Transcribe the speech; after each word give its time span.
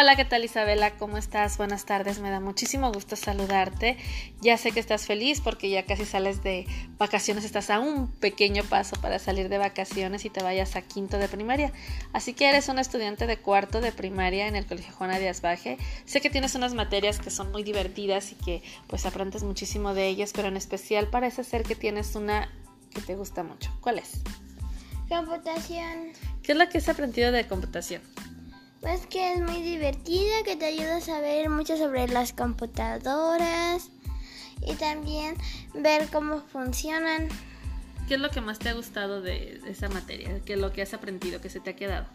Hola, 0.00 0.16
¿qué 0.16 0.24
tal 0.24 0.42
Isabela? 0.42 0.92
¿Cómo 0.92 1.18
estás? 1.18 1.58
Buenas 1.58 1.84
tardes, 1.84 2.20
me 2.20 2.30
da 2.30 2.40
muchísimo 2.40 2.90
gusto 2.90 3.16
saludarte. 3.16 3.98
Ya 4.40 4.56
sé 4.56 4.72
que 4.72 4.80
estás 4.80 5.04
feliz 5.04 5.42
porque 5.42 5.68
ya 5.68 5.84
casi 5.84 6.06
sales 6.06 6.42
de 6.42 6.66
vacaciones, 6.96 7.44
estás 7.44 7.68
a 7.68 7.80
un 7.80 8.10
pequeño 8.10 8.64
paso 8.64 8.96
para 9.02 9.18
salir 9.18 9.50
de 9.50 9.58
vacaciones 9.58 10.24
y 10.24 10.30
te 10.30 10.42
vayas 10.42 10.74
a 10.74 10.80
quinto 10.80 11.18
de 11.18 11.28
primaria. 11.28 11.70
Así 12.14 12.32
que 12.32 12.48
eres 12.48 12.70
un 12.70 12.78
estudiante 12.78 13.26
de 13.26 13.36
cuarto 13.36 13.82
de 13.82 13.92
primaria 13.92 14.46
en 14.46 14.56
el 14.56 14.64
Colegio 14.64 14.94
Juana 14.94 15.18
Díaz 15.18 15.42
Baje. 15.42 15.76
Sé 16.06 16.22
que 16.22 16.30
tienes 16.30 16.54
unas 16.54 16.72
materias 16.72 17.18
que 17.18 17.28
son 17.28 17.52
muy 17.52 17.62
divertidas 17.62 18.32
y 18.32 18.36
que 18.36 18.62
pues 18.86 19.04
aprendes 19.04 19.42
muchísimo 19.42 19.92
de 19.92 20.06
ellas, 20.06 20.32
pero 20.34 20.48
en 20.48 20.56
especial 20.56 21.08
parece 21.08 21.44
ser 21.44 21.62
que 21.62 21.74
tienes 21.74 22.14
una 22.14 22.48
que 22.94 23.02
te 23.02 23.16
gusta 23.16 23.42
mucho. 23.42 23.70
¿Cuál 23.82 23.98
es? 23.98 24.22
Computación. 25.10 26.12
¿Qué 26.42 26.52
es 26.52 26.58
lo 26.58 26.66
que 26.70 26.78
has 26.78 26.88
aprendido 26.88 27.32
de 27.32 27.46
computación? 27.46 28.00
Pues 28.80 29.06
que 29.06 29.34
es 29.34 29.40
muy 29.40 29.60
divertida, 29.60 30.42
que 30.44 30.56
te 30.56 30.64
ayuda 30.64 30.96
a 30.96 31.00
saber 31.00 31.50
mucho 31.50 31.76
sobre 31.76 32.08
las 32.08 32.32
computadoras 32.32 33.90
y 34.66 34.74
también 34.74 35.36
ver 35.74 36.08
cómo 36.10 36.40
funcionan. 36.40 37.28
¿Qué 38.08 38.14
es 38.14 38.20
lo 38.20 38.30
que 38.30 38.40
más 38.40 38.58
te 38.58 38.70
ha 38.70 38.72
gustado 38.72 39.20
de 39.20 39.60
esa 39.66 39.90
materia? 39.90 40.40
¿Qué 40.44 40.54
es 40.54 40.58
lo 40.58 40.72
que 40.72 40.82
has 40.82 40.94
aprendido, 40.94 41.40
que 41.40 41.50
se 41.50 41.60
te 41.60 41.70
ha 41.70 41.76
quedado? 41.76 42.06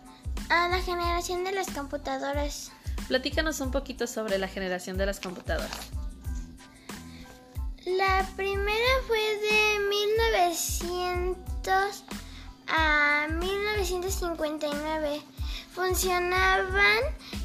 A 0.49 0.67
la 0.67 0.81
generación 0.81 1.43
de 1.43 1.51
las 1.51 1.69
computadoras. 1.69 2.71
Platícanos 3.07 3.61
un 3.61 3.71
poquito 3.71 4.07
sobre 4.07 4.39
la 4.39 4.47
generación 4.47 4.97
de 4.97 5.05
las 5.05 5.19
computadoras. 5.19 5.91
La 7.85 8.27
primera 8.35 8.89
fue 9.07 9.19
de 9.19 9.79
1900 9.89 12.03
a 12.67 13.27
1959 13.29 15.21
funcionaban 15.75 16.99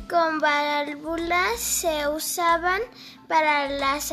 con 0.09 0.39
válvulas, 0.39 1.59
se 1.59 2.07
usaban 2.09 2.81
para 3.27 3.69
las 3.69 4.13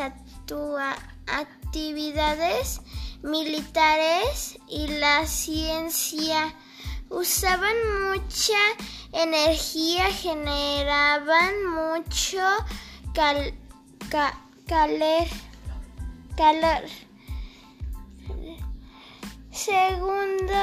actividades 1.27 2.81
militares 3.21 4.57
y 4.67 4.87
la 4.87 5.27
ciencia. 5.27 6.55
Usaban 7.09 7.75
mucha 8.09 8.57
energía, 9.13 10.05
generaban 10.07 11.53
mucho 11.67 12.43
calor. 13.13 13.53
calor. 16.35 17.06
Segundo, 19.57 20.53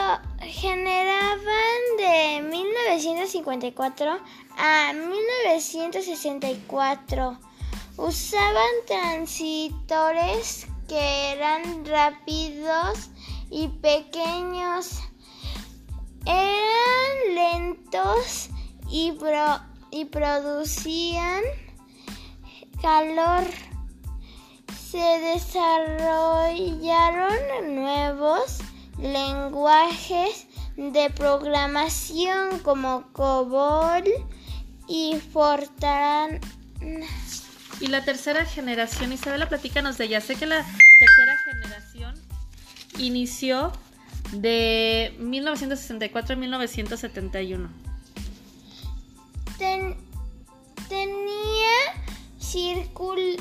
generaban 0.41 1.83
de 1.99 2.47
1954 2.49 4.21
a 4.57 4.93
1964. 4.93 7.39
Usaban 7.97 8.73
transitores 8.87 10.69
que 10.87 11.33
eran 11.33 11.85
rápidos 11.85 13.11
y 13.51 13.67
pequeños. 13.67 15.01
Eran 16.25 17.35
lentos 17.35 18.51
y, 18.89 19.13
y 19.91 20.05
producían 20.05 21.43
calor. 22.81 23.43
Se 24.89 25.19
desarrollaron 25.19 27.75
nuevos 27.75 28.61
lenguajes 28.99 30.47
de 30.77 31.11
programación 31.11 32.59
como 32.61 33.05
COBOL 33.13 34.05
y 34.89 35.17
Fortran. 35.33 36.41
Y 37.81 37.89
la 37.89 38.05
tercera 38.05 38.45
generación, 38.45 39.13
Isabela, 39.13 39.49
platícanos 39.49 39.99
de 39.99 40.05
ella. 40.05 40.21
Sé 40.21 40.37
que 40.37 40.47
la 40.47 40.65
tercera 40.99 41.37
generación 41.45 42.15
inició 42.99 43.73
de 44.33 45.15
1964 45.19 46.35
a 46.35 46.37
1971. 46.37 47.69
tenía 50.89 51.75
circuitos 52.39 53.41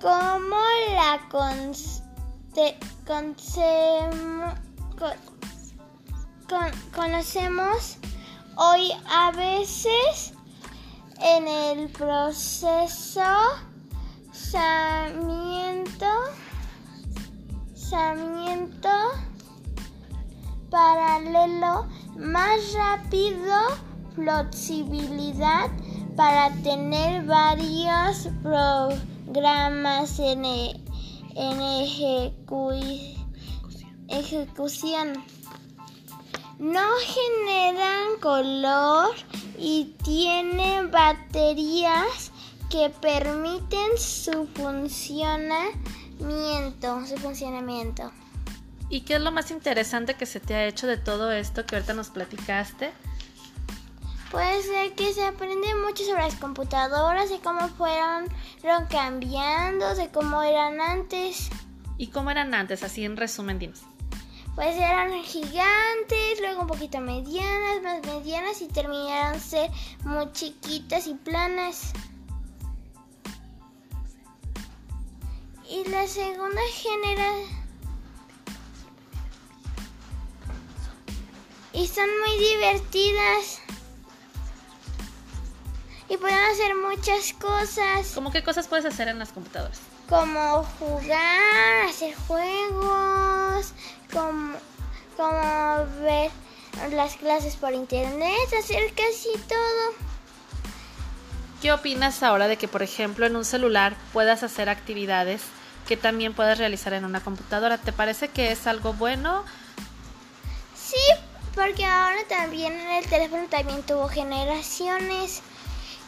como 0.00 0.56
la 0.94 1.20
conocemos 6.94 7.96
hoy 8.56 8.92
a 9.08 9.30
veces 9.32 10.34
en 11.20 11.48
el 11.48 11.88
proceso 11.90 13.22
paralelo, 20.70 21.86
más 22.16 22.72
rápido, 22.72 23.54
flexibilidad 24.14 25.68
para 26.16 26.50
tener 26.62 27.26
varios 27.26 28.28
programas 28.42 30.18
en, 30.18 30.44
e, 30.46 30.80
en 31.34 31.60
ejecución. 34.08 35.12
No 36.58 36.88
generan 37.06 38.18
color 38.20 39.10
y 39.58 39.94
tienen 40.02 40.90
baterías 40.90 42.32
que 42.70 42.88
permiten 42.88 43.98
su 43.98 44.48
funcionamiento, 46.22 47.06
su 47.06 47.16
funcionamiento. 47.16 48.12
¿Y 48.88 49.02
qué 49.02 49.14
es 49.14 49.20
lo 49.20 49.32
más 49.32 49.50
interesante 49.50 50.14
que 50.14 50.26
se 50.26 50.40
te 50.40 50.54
ha 50.54 50.66
hecho 50.66 50.86
de 50.86 50.96
todo 50.96 51.32
esto 51.32 51.64
que 51.64 51.76
ahorita 51.76 51.94
nos 51.94 52.10
platicaste? 52.10 52.92
Pues 54.30 54.68
de 54.68 54.92
que 54.94 55.12
se 55.12 55.24
aprende 55.24 55.74
mucho 55.74 56.04
sobre 56.04 56.22
las 56.22 56.36
computadoras, 56.36 57.28
de 57.30 57.40
cómo 57.40 57.68
fueron, 57.68 58.26
fueron 58.60 58.86
cambiando, 58.86 59.94
de 59.94 60.10
cómo 60.10 60.42
eran 60.42 60.80
antes. 60.80 61.50
¿Y 61.98 62.08
cómo 62.08 62.30
eran 62.30 62.54
antes? 62.54 62.82
Así 62.82 63.04
en 63.04 63.16
resumen, 63.16 63.58
dinos. 63.58 63.82
Pues 64.54 64.76
eran 64.76 65.12
gigantes, 65.22 66.40
luego 66.40 66.62
un 66.62 66.66
poquito 66.66 67.00
medianas, 67.00 67.82
más 67.82 68.02
medianas 68.06 68.60
y 68.60 68.68
terminaron 68.68 69.40
ser 69.40 69.70
muy 70.04 70.30
chiquitas 70.32 71.06
y 71.06 71.14
planas. 71.14 71.92
La 75.92 76.08
segunda 76.08 76.62
generación... 76.72 77.62
Y 81.74 81.86
son 81.86 82.08
muy 82.20 82.38
divertidas. 82.38 83.60
Y 86.08 86.16
pueden 86.16 86.38
hacer 86.38 86.74
muchas 86.74 87.32
cosas. 87.34 88.12
¿Cómo 88.14 88.30
qué 88.30 88.42
cosas 88.42 88.68
puedes 88.68 88.84
hacer 88.84 89.08
en 89.08 89.18
las 89.18 89.32
computadoras? 89.32 89.80
Como 90.08 90.64
jugar, 90.78 91.86
hacer 91.88 92.14
juegos, 92.26 93.72
como, 94.12 94.54
como 95.16 95.86
ver 96.02 96.30
las 96.90 97.16
clases 97.16 97.56
por 97.56 97.72
internet, 97.72 98.48
hacer 98.58 98.92
casi 98.94 99.32
todo. 99.46 99.94
¿Qué 101.62 101.72
opinas 101.72 102.22
ahora 102.22 102.48
de 102.48 102.56
que, 102.56 102.68
por 102.68 102.82
ejemplo, 102.82 103.24
en 103.26 103.36
un 103.36 103.44
celular 103.44 103.96
puedas 104.12 104.42
hacer 104.42 104.68
actividades 104.68 105.42
que 105.86 105.96
también 105.96 106.34
puedes 106.34 106.58
realizar 106.58 106.92
en 106.92 107.04
una 107.04 107.20
computadora? 107.20 107.78
¿Te 107.78 107.92
parece 107.92 108.28
que 108.28 108.52
es 108.52 108.66
algo 108.66 108.92
bueno? 108.92 109.44
Sí, 110.74 110.96
porque 111.54 111.84
ahora 111.84 112.18
también 112.28 112.72
el 112.72 113.06
teléfono 113.06 113.46
también 113.48 113.82
tuvo 113.82 114.08
generaciones. 114.08 115.42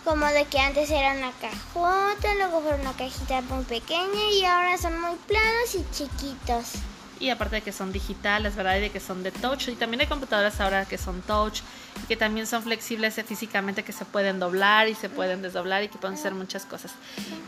Como 0.05 0.27
de 0.27 0.45
que 0.45 0.59
antes 0.59 0.91
era 0.91 1.13
una 1.15 1.33
cajota, 1.33 2.35
luego 2.35 2.61
fue 2.61 2.75
una 2.75 2.93
cajita 2.93 3.41
muy 3.43 3.65
pequeña 3.65 4.31
y 4.35 4.45
ahora 4.45 4.77
son 4.77 5.01
muy 5.01 5.17
planos 5.27 5.75
y 5.75 5.85
chiquitos 5.93 6.75
y 7.21 7.31
aparte 7.31 7.57
de 7.57 7.63
que 7.63 7.73
son 7.73 7.93
digitales, 7.93 8.57
¿verdad? 8.57 8.77
Y 8.77 8.81
de 8.81 8.91
que 8.91 9.01
son 9.01 9.23
de 9.23 9.31
touch. 9.31 9.69
Y 9.69 9.77
también 9.77 10.03
hay 10.03 10.07
computadoras 10.07 10.61
ahora 10.61 10.85
que 10.85 10.99
son 10.99 11.23
touch 11.23 11.61
que 12.09 12.17
también 12.17 12.47
son 12.47 12.63
flexibles 12.63 13.15
físicamente, 13.27 13.83
que 13.83 13.93
se 13.93 14.05
pueden 14.05 14.39
doblar 14.39 14.89
y 14.89 14.95
se 14.95 15.09
pueden 15.09 15.41
desdoblar 15.41 15.83
y 15.83 15.89
que 15.89 15.99
pueden 15.99 16.19
hacer 16.19 16.35
muchas 16.35 16.67
cosas. 16.67 16.93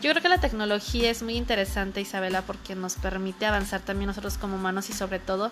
Yo 0.00 0.10
creo 0.10 0.22
que 0.22 0.28
la 0.28 0.38
tecnología 0.38 1.10
es 1.10 1.22
muy 1.22 1.36
interesante, 1.36 2.00
Isabela, 2.00 2.42
porque 2.42 2.74
nos 2.74 2.94
permite 2.94 3.44
avanzar 3.44 3.80
también 3.80 4.08
nosotros 4.08 4.38
como 4.38 4.56
humanos 4.56 4.88
y 4.88 4.94
sobre 4.94 5.18
todo 5.18 5.50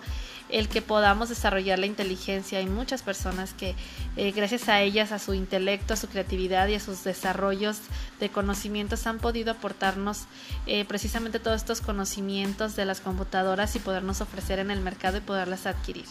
el 0.49 0.69
que 0.69 0.81
podamos 0.81 1.29
desarrollar 1.29 1.77
la 1.77 1.85
inteligencia. 1.85 2.59
Hay 2.59 2.65
muchas 2.65 3.03
personas 3.03 3.53
que 3.53 3.75
eh, 4.17 4.31
gracias 4.31 4.69
a 4.69 4.81
ellas, 4.81 5.11
a 5.11 5.19
su 5.19 5.33
intelecto, 5.33 5.93
a 5.93 5.97
su 5.97 6.07
creatividad 6.07 6.67
y 6.67 6.75
a 6.75 6.79
sus 6.79 7.03
desarrollos 7.03 7.77
de 8.19 8.29
conocimientos 8.29 9.05
han 9.05 9.19
podido 9.19 9.51
aportarnos 9.51 10.23
eh, 10.65 10.85
precisamente 10.85 11.39
todos 11.39 11.57
estos 11.57 11.81
conocimientos 11.81 12.75
de 12.75 12.85
las 12.85 13.01
computadoras 13.01 13.75
y 13.75 13.79
podernos 14.05 14.21
ofrecer 14.21 14.59
en 14.59 14.69
el 14.69 14.81
mercado 14.81 15.17
y 15.17 15.21
poderlas 15.21 15.65
adquirir. 15.65 16.05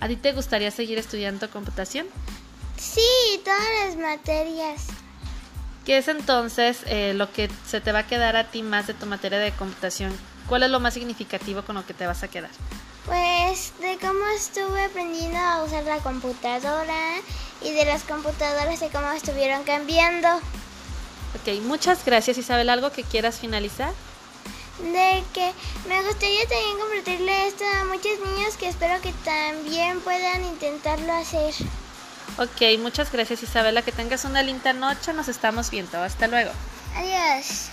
¿A 0.00 0.08
ti 0.08 0.16
te 0.16 0.32
gustaría 0.32 0.70
seguir 0.70 0.98
estudiando 0.98 1.50
computación? 1.50 2.06
Sí, 2.78 3.40
todas 3.44 3.60
las 3.84 3.96
materias. 3.96 4.86
¿Qué 5.84 5.98
es 5.98 6.08
entonces 6.08 6.78
eh, 6.86 7.12
lo 7.14 7.30
que 7.32 7.50
se 7.66 7.80
te 7.80 7.92
va 7.92 8.00
a 8.00 8.06
quedar 8.06 8.36
a 8.36 8.44
ti 8.44 8.62
más 8.62 8.86
de 8.86 8.94
tu 8.94 9.06
materia 9.06 9.38
de 9.38 9.52
computación? 9.52 10.12
¿Cuál 10.48 10.62
es 10.62 10.70
lo 10.70 10.80
más 10.80 10.94
significativo 10.94 11.62
con 11.62 11.76
lo 11.76 11.86
que 11.86 11.94
te 11.94 12.06
vas 12.06 12.22
a 12.22 12.28
quedar? 12.28 12.50
Pues 13.04 13.72
de 13.80 13.98
cómo 13.98 14.26
estuve 14.34 14.84
aprendiendo 14.84 15.38
a 15.38 15.62
usar 15.62 15.84
la 15.84 15.98
computadora 15.98 17.20
y 17.62 17.72
de 17.72 17.84
las 17.84 18.02
computadoras 18.02 18.80
de 18.80 18.88
cómo 18.88 19.12
estuvieron 19.12 19.62
cambiando. 19.64 20.28
Ok, 20.28 21.60
muchas 21.62 22.04
gracias 22.04 22.38
Isabel. 22.38 22.70
¿Algo 22.70 22.90
que 22.90 23.04
quieras 23.04 23.38
finalizar? 23.38 23.92
De 24.78 25.24
que 25.32 25.52
me 25.88 26.02
gustaría 26.02 26.46
también 26.48 26.78
compartirle 26.78 27.46
esto 27.48 27.64
a 27.80 27.84
muchos 27.84 28.18
niños 28.24 28.56
que 28.56 28.68
espero 28.68 29.00
que 29.00 29.12
también 29.24 30.00
puedan 30.00 30.44
intentarlo 30.44 31.12
hacer. 31.12 31.54
Ok, 32.38 32.78
muchas 32.80 33.10
gracias 33.10 33.42
Isabela, 33.42 33.82
que 33.82 33.92
tengas 33.92 34.24
una 34.24 34.42
linda 34.42 34.72
noche, 34.72 35.12
nos 35.12 35.28
estamos 35.28 35.70
viendo, 35.70 36.02
hasta 36.02 36.26
luego. 36.26 36.50
Adiós. 36.94 37.70